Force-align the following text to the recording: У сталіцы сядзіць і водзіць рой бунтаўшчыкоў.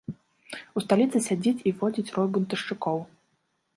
У 0.79 0.83
сталіцы 0.85 1.21
сядзіць 1.27 1.65
і 1.73 1.75
водзіць 1.83 2.09
рой 2.17 2.27
бунтаўшчыкоў. 2.39 2.97